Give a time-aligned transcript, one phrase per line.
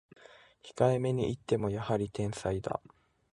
[0.63, 2.81] 控えめに言ってもやはり天才だ